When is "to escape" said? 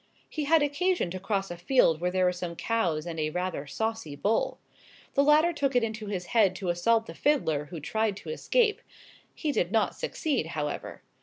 8.17-8.81